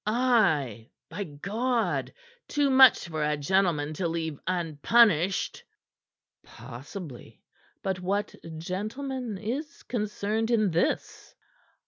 "Ay, 0.07 0.89
by 1.11 1.23
God! 1.23 2.11
Too 2.47 2.71
much 2.71 3.07
for 3.07 3.23
a 3.23 3.37
gentleman 3.37 3.93
to 3.93 4.07
leave 4.07 4.39
unpunished." 4.47 5.61
"Possibly. 6.43 7.43
But 7.83 7.99
what 7.99 8.33
gentleman 8.57 9.37
is 9.37 9.83
concerned 9.83 10.49
in 10.49 10.71
this?" 10.71 11.35